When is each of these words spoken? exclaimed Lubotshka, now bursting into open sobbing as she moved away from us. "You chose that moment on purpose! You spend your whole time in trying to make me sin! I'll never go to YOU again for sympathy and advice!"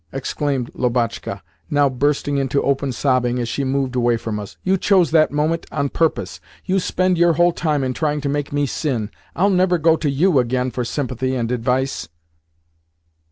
exclaimed 0.11 0.71
Lubotshka, 0.73 1.43
now 1.69 1.87
bursting 1.87 2.37
into 2.37 2.63
open 2.63 2.91
sobbing 2.91 3.37
as 3.37 3.47
she 3.47 3.63
moved 3.63 3.95
away 3.95 4.17
from 4.17 4.39
us. 4.39 4.57
"You 4.63 4.75
chose 4.75 5.11
that 5.11 5.29
moment 5.29 5.67
on 5.71 5.89
purpose! 5.89 6.39
You 6.65 6.79
spend 6.79 7.19
your 7.19 7.33
whole 7.33 7.51
time 7.53 7.83
in 7.83 7.93
trying 7.93 8.19
to 8.21 8.27
make 8.27 8.51
me 8.51 8.65
sin! 8.65 9.11
I'll 9.35 9.51
never 9.51 9.77
go 9.77 9.95
to 9.97 10.09
YOU 10.09 10.39
again 10.39 10.71
for 10.71 10.83
sympathy 10.83 11.35
and 11.35 11.51
advice!" 11.51 12.09